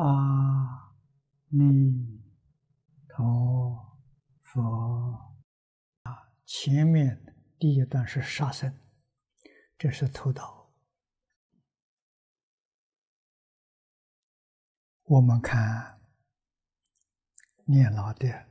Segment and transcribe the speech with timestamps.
[0.00, 0.94] 阿
[1.48, 2.22] 弥
[3.06, 3.98] 陀
[4.40, 5.36] 佛
[6.04, 6.32] 啊！
[6.46, 8.74] 前面第一段是杀生，
[9.76, 10.72] 这是偷盗。
[15.02, 16.00] 我们看
[17.66, 18.48] 念老的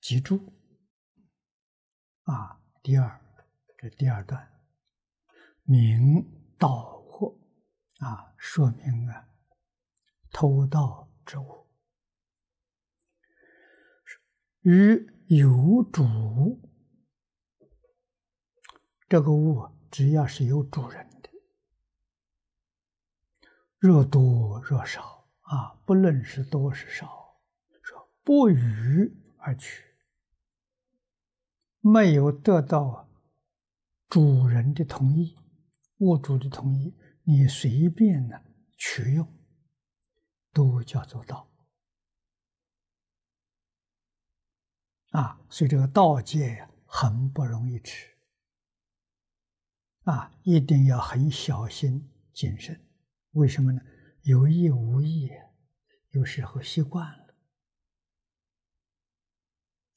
[0.00, 0.52] 脊柱
[2.22, 3.20] 啊，第二
[3.76, 4.62] 这第二段
[5.64, 6.22] 明
[6.56, 6.68] 道
[7.08, 7.36] 惑
[7.98, 9.29] 啊，说明啊。
[10.32, 11.66] 偷盗之物，
[14.60, 16.60] 与有主，
[19.08, 21.30] 这个物只要是有主人的，
[23.78, 27.40] 若多若少啊，不论是多是少，
[27.82, 29.84] 说不予而取，
[31.80, 33.08] 没有得到
[34.08, 35.36] 主人的同意，
[35.98, 38.42] 物主的同意，你随便的
[38.76, 39.39] 取用。
[40.52, 41.48] 都叫做道
[45.10, 48.16] 啊，所以这个道戒呀，很不容易持
[50.04, 52.80] 啊，一定要很小心谨慎。
[53.32, 53.80] 为什么呢？
[54.22, 55.30] 有意无意，
[56.10, 57.34] 有时候习惯了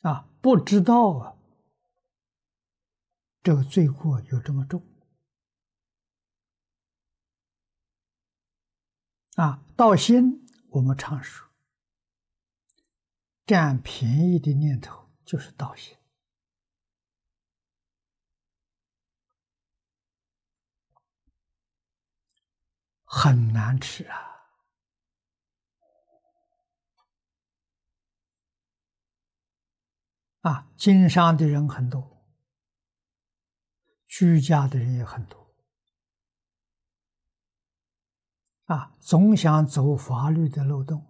[0.01, 1.37] 啊，不知道啊，
[3.41, 4.83] 这个罪过有这么重
[9.35, 10.42] 啊，道心。
[10.73, 11.47] 我们常说，
[13.45, 15.95] 占便宜的念头就是道心
[23.03, 24.17] 很难吃啊！
[30.41, 32.25] 啊，经商的人很多，
[34.07, 35.42] 居家的人也很多。
[38.65, 41.05] 啊，总想走法律的漏洞，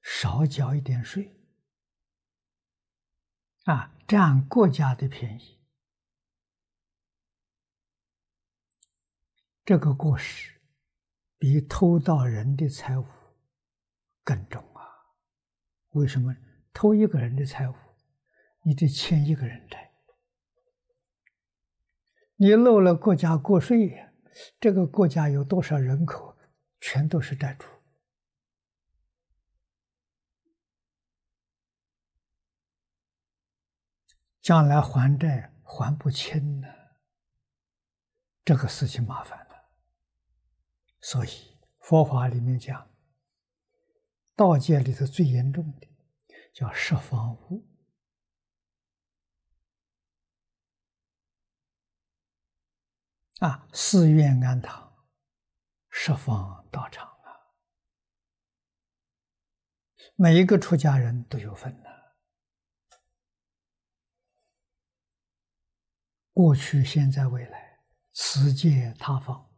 [0.00, 1.36] 少缴一点税，
[3.64, 5.58] 啊，占国家的便宜，
[9.64, 10.60] 这个过失
[11.36, 13.06] 比偷盗人的财物
[14.22, 14.82] 更重啊！
[15.90, 16.36] 为什么？
[16.72, 17.74] 偷一个人的财物，
[18.62, 19.92] 你得欠一个人债，
[22.36, 24.09] 你漏了国家过税呀。
[24.58, 26.36] 这个国家有多少人口，
[26.80, 27.66] 全都是债主，
[34.40, 36.68] 将来还债还不清呢，
[38.44, 39.70] 这个事情麻烦了。
[41.00, 42.90] 所以佛法里面讲，
[44.34, 45.88] 道界里头最严重的
[46.52, 47.69] 叫十方物。
[53.40, 55.06] 啊，寺院庵堂、
[55.88, 57.40] 十方道场啊，
[60.14, 61.88] 每一个出家人都有份的。
[66.34, 67.80] 过去、现在、未来，
[68.12, 69.50] 此界他方，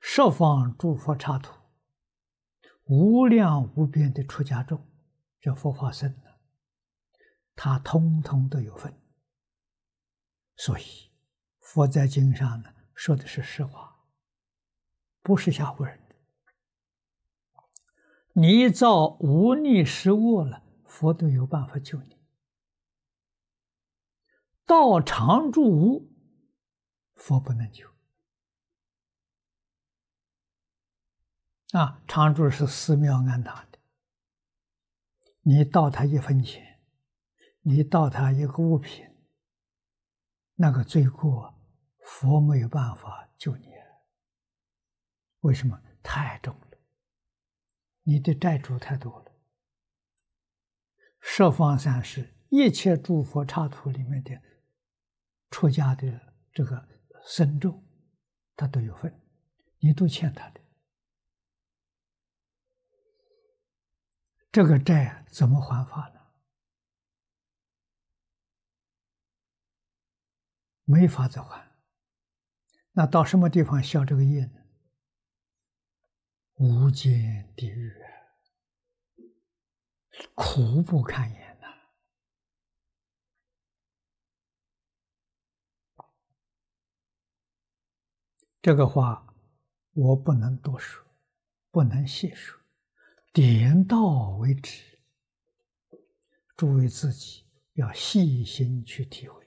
[0.00, 1.52] 十方诸佛刹土，
[2.84, 4.88] 无量无边的出家众，
[5.40, 6.30] 叫佛法僧呢，
[7.56, 8.96] 他通通都有份。
[10.54, 11.10] 所以，
[11.58, 12.72] 佛在经上呢。
[12.94, 14.04] 说的是实话，
[15.20, 16.14] 不是吓唬人的。
[18.32, 22.18] 你造无逆失恶了，佛都有办法救你。
[24.64, 26.10] 道常住无，
[27.14, 27.88] 佛不能救。
[31.72, 33.78] 啊，常住是寺庙安堂的，
[35.42, 36.80] 你盗他一分钱，
[37.62, 39.04] 你盗他一个物品，
[40.54, 41.53] 那个罪过。
[42.04, 43.72] 佛没有办法救你，
[45.40, 45.80] 为什么？
[46.06, 46.78] 太重了，
[48.02, 49.32] 你的债主太多了。
[51.18, 54.38] 十方三世一切诸佛刹土里面的
[55.50, 56.86] 出家的这个
[57.24, 57.82] 僧众，
[58.54, 59.18] 他都有份，
[59.78, 60.60] 你都欠他的，
[64.52, 66.20] 这个债怎么还法呢？
[70.84, 71.73] 没法子还。
[72.96, 74.60] 那到什么地方消这个业呢？
[76.54, 77.92] 无间地狱，
[80.34, 81.66] 苦不堪言呐！
[88.62, 89.34] 这个话
[89.90, 91.04] 我不能多说，
[91.72, 92.56] 不能细说，
[93.32, 95.00] 点到为止。
[96.56, 99.43] 诸位自己要细心去体会。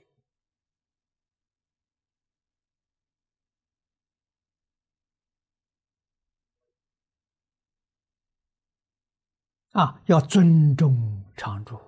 [9.78, 11.80] 啊，要尊重常住，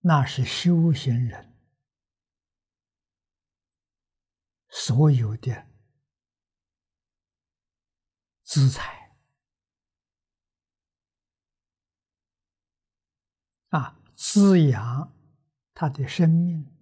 [0.00, 1.56] 那是修行人
[4.68, 5.68] 所有的
[8.42, 9.16] 资财
[13.68, 15.14] 啊，滋养
[15.72, 16.76] 他的生命，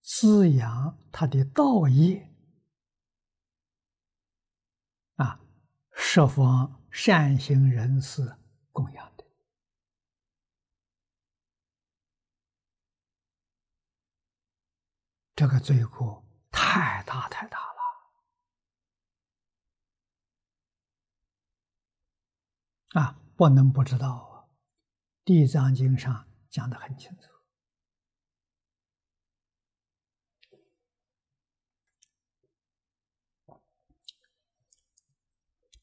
[0.00, 2.34] 滋养他的道业
[5.16, 5.38] 啊，
[5.92, 6.77] 十方。
[6.90, 8.36] 善行人士
[8.72, 9.24] 供养的，
[15.34, 17.58] 这个罪过太大太大
[22.94, 23.20] 了啊！
[23.36, 24.48] 不能不知道，
[25.24, 27.37] 《地藏经》上讲的很清楚。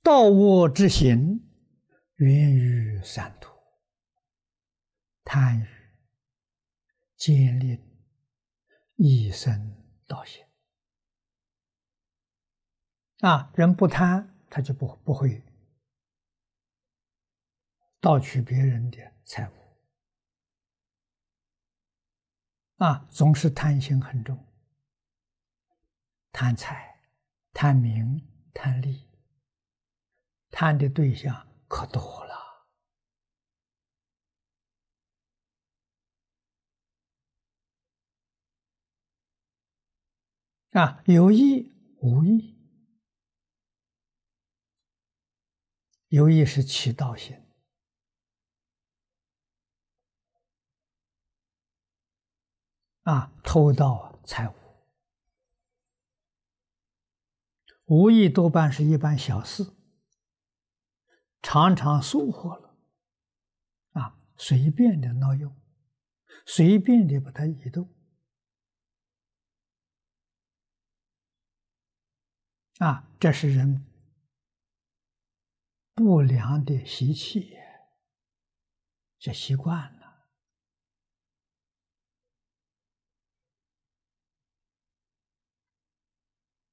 [0.06, 1.44] 道恶之行，
[2.18, 3.50] 源于三途：
[5.24, 5.66] 贪欲、
[7.18, 7.82] 奸佞、
[8.98, 9.76] 一生
[10.06, 10.46] 道行。
[13.22, 15.44] 啊，人不贪，他就不不会
[18.00, 19.54] 盗取别人的财物。
[22.78, 24.38] 啊，总是贪心很重，
[26.32, 27.02] 贪财、
[27.52, 28.22] 贪名、
[28.54, 29.05] 贪利。
[30.58, 32.34] 贪的对象可多了。
[40.72, 42.56] 啊，有意无意，
[46.08, 47.36] 有意是起道心。
[53.02, 54.54] 啊，偷盗财物；
[57.88, 59.76] 无意多半是一般小事。
[61.48, 62.76] 常常疏忽了，
[63.92, 65.56] 啊，随便的挪用，
[66.44, 67.94] 随便的把它移动，
[72.80, 73.86] 啊，这是人
[75.94, 77.56] 不良的习气，
[79.20, 80.26] 这习惯了，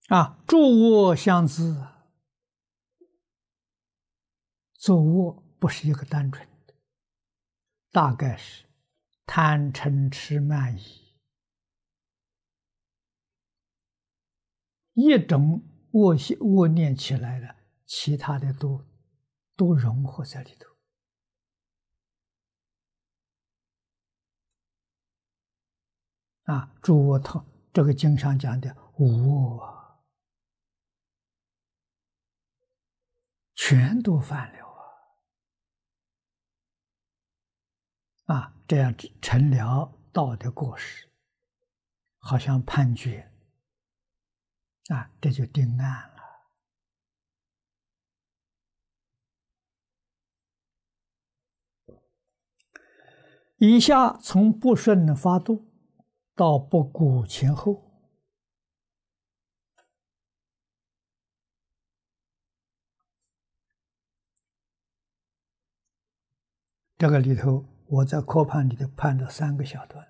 [0.08, 1.91] 啊，住卧相资。
[4.82, 6.74] 做恶不是一个单纯的，
[7.92, 8.66] 大概是
[9.24, 11.14] 贪嗔痴慢疑
[14.94, 15.62] 一种
[15.92, 17.54] 恶心恶念起来了，
[17.86, 18.84] 其他的都
[19.54, 20.68] 都融合在里头
[26.52, 26.74] 啊！
[26.82, 30.02] 诸恶通这个经上讲的无恶，
[33.54, 34.61] 全都犯了。
[38.32, 41.06] 啊，这样成了道德过失，
[42.16, 43.30] 好像判决，
[44.88, 46.22] 啊，这就定案了。
[53.58, 55.70] 以下从不顺的发度
[56.34, 57.92] 到不顾前后，
[66.96, 67.71] 这个里头。
[67.86, 70.04] 我在课判里头判了三个小段，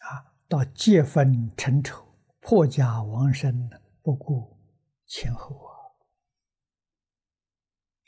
[0.00, 3.70] 啊，到结婚成仇、破家亡身
[4.02, 4.58] 不顾
[5.06, 5.66] 前后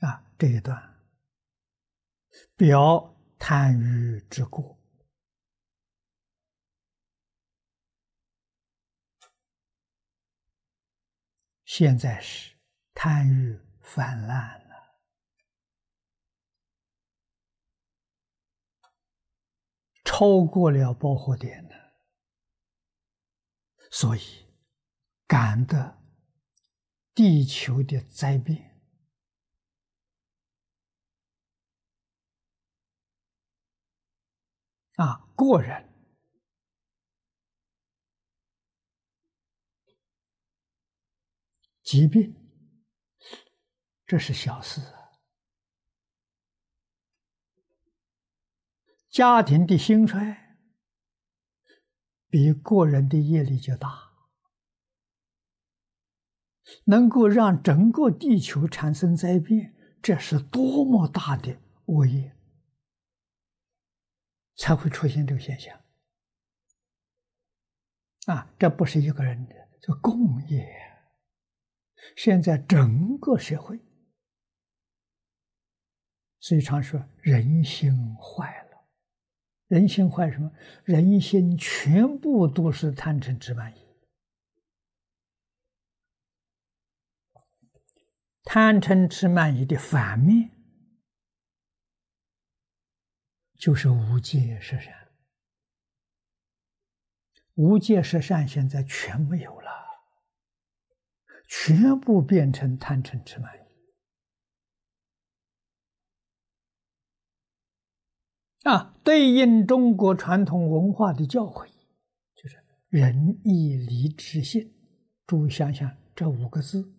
[0.00, 0.92] 啊，啊，这一段。
[2.56, 4.78] 表贪欲之过，
[11.64, 12.56] 现在是
[12.92, 13.60] 贪欲。
[13.84, 14.98] 泛滥了，
[20.04, 21.92] 超过了饱和点了，
[23.90, 24.20] 所以
[25.28, 26.02] 感得
[27.14, 28.82] 地球的灾变。
[34.96, 35.92] 啊，个人。
[41.82, 42.43] 疾病。
[44.06, 45.12] 这是小事啊，
[49.08, 50.58] 家庭的兴衰
[52.28, 54.12] 比个人的业力就大，
[56.84, 62.36] 能够让整个地球产生灾变，这是多么大的恶业，
[64.56, 65.80] 才会出现这个现象
[68.26, 68.50] 啊！
[68.58, 70.66] 这不是一个人的，这共业。
[72.16, 73.83] 现在整个社会，
[76.44, 78.84] 所以常说人心坏了。
[79.66, 80.52] 人心坏什么？
[80.84, 83.80] 人心全部都是贪嗔痴慢疑。
[88.42, 90.50] 贪嗔痴慢疑的反面，
[93.58, 94.92] 就是无戒十善。
[97.54, 99.70] 无戒十善现在全没有了，
[101.48, 103.63] 全部变成贪嗔痴慢疑。
[108.64, 111.68] 啊，对应中国传统文化的教诲，
[112.34, 112.56] 就是
[112.88, 114.74] 仁义礼智信。
[115.26, 116.94] 注意想想这五个字，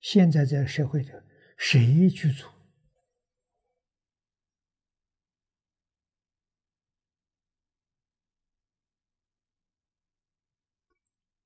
[0.00, 1.10] 现在在社会里
[1.56, 2.52] 谁去做？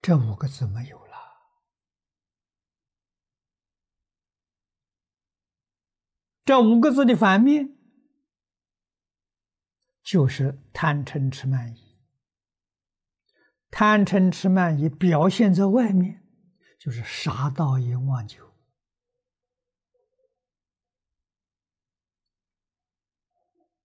[0.03, 1.15] 这五个字没有了，
[6.45, 7.78] 这五个字的反面
[10.11, 11.99] 就是贪嗔痴慢疑。
[13.71, 16.27] 贪嗔痴慢疑表现在外面，
[16.79, 18.51] 就是杀盗淫妄酒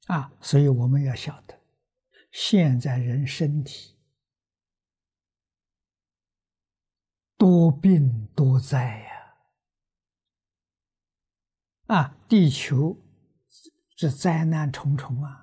[0.05, 0.31] 啊！
[0.39, 1.59] 所以我们要晓得，
[2.31, 3.97] 现在人身体。
[7.35, 9.35] 多病多灾呀！
[11.87, 12.97] 啊，地球
[13.97, 15.42] 这灾难重重啊！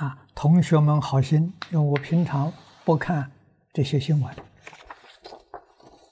[0.00, 2.50] 啊，同学们好心，因为我平常
[2.86, 3.30] 不看
[3.70, 4.34] 这些新闻，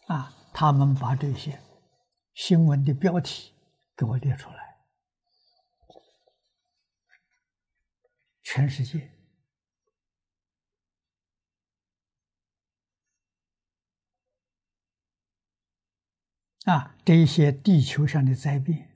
[0.09, 1.59] 啊，他们把这些
[2.35, 3.55] 新闻的标题
[3.97, 4.77] 给我列出来，
[8.43, 9.11] 全世界。
[16.67, 18.95] 啊，这一些地球上的灾变、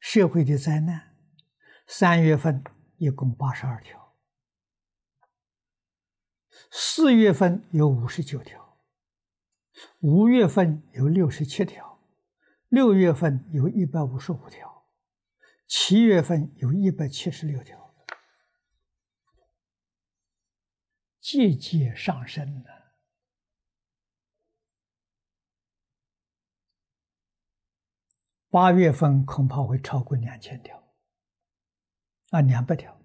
[0.00, 1.14] 社会的灾难，
[1.86, 2.64] 三月份
[2.96, 4.01] 一共八十二条，
[6.74, 8.78] 四月份有五十九条，
[10.00, 12.00] 五月份有六十七条，
[12.68, 14.86] 六月份有一百五十五条，
[15.66, 17.94] 七月份有一百七十六条，
[21.20, 22.70] 节节上升呢。
[28.48, 30.82] 八月份恐怕会超过两千条，
[32.30, 32.98] 啊，两百条，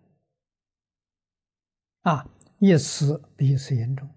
[2.07, 2.25] 啊，
[2.59, 4.09] 一次比一次严重，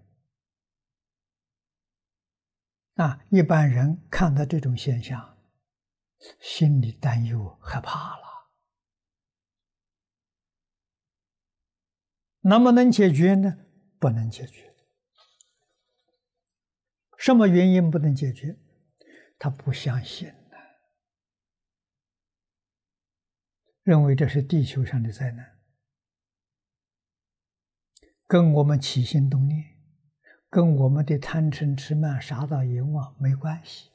[2.95, 5.37] 啊，一般人看到这种现象，
[6.41, 8.23] 心里担忧害怕了。
[12.43, 13.59] 能不能解决呢？
[13.99, 14.73] 不能解决。
[17.19, 18.57] 什么原因不能解决？
[19.37, 20.57] 他不相信呢。
[23.83, 25.60] 认为这是地球上的灾难，
[28.31, 29.77] 跟我们起心动念，
[30.49, 33.91] 跟我们的贪嗔痴慢杀盗淫妄没关系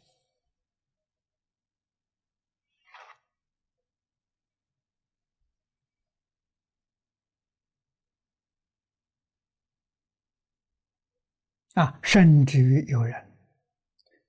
[11.76, 11.98] 啊！
[12.04, 13.32] 甚至于有人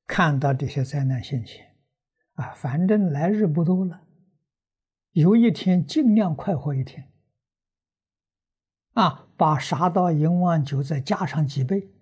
[0.07, 1.75] 看到这些灾难现前，
[2.35, 4.07] 啊，反正来日不多了。
[5.11, 7.13] 有一天，尽量快活一天，
[8.97, 11.93] 啊，把杀盗淫妄酒再加上几倍，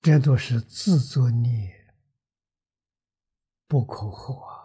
[0.00, 1.92] 这都是自作孽，
[3.66, 4.56] 不可活啊。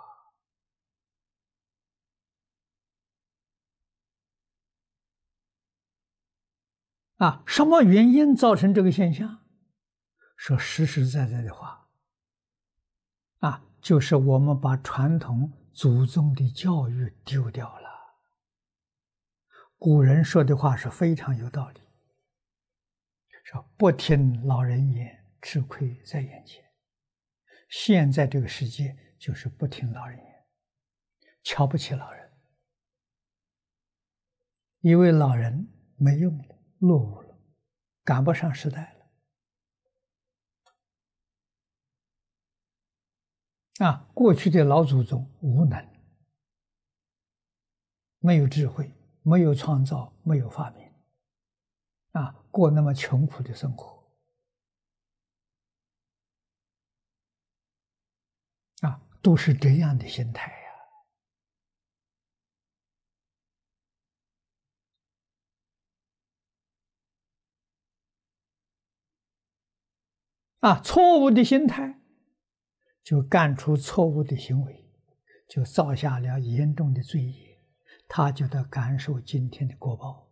[7.18, 9.44] 啊，什么原因造成这个现象？
[10.38, 11.85] 说实实在在的话，
[13.40, 17.90] 啊，就是我们把传统祖宗的教育丢掉了。
[19.78, 21.82] 古人说的话是非常有道理，
[23.44, 26.64] 说不听老人言，吃亏在眼前。
[27.70, 30.46] 现在这个世界就是不听老人言，
[31.44, 32.32] 瞧不起老人，
[34.80, 36.56] 因为老人没用了。
[36.80, 37.40] 落伍了，
[38.04, 39.06] 赶不上时代了。
[43.80, 45.86] 啊，过去的老祖宗无能，
[48.20, 50.90] 没有智慧，没有创造，没有发明，
[52.14, 54.02] 啊，过那么穷苦的生活，
[58.80, 60.56] 啊，都是这样的心态呀！
[70.62, 72.00] 啊，错误的心态
[73.06, 74.84] 就干出错误的行为，
[75.48, 77.60] 就造下了严重的罪业，
[78.08, 80.25] 他就得感受今天的果报。